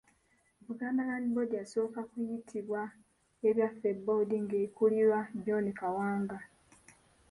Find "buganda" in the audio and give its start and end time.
0.65-1.01